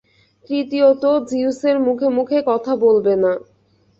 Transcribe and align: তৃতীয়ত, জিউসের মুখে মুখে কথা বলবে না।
তৃতীয়ত, 0.49 1.03
জিউসের 1.29 1.77
মুখে 1.79 2.07
মুখে 2.09 2.39
কথা 2.47 2.71
বলবে 2.75 3.13
না। 3.15 3.31